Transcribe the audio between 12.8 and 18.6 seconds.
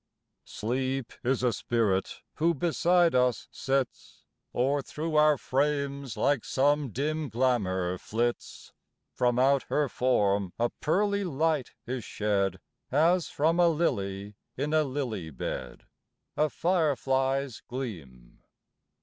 As from a lily, in a lily bed, A firefly's gleam.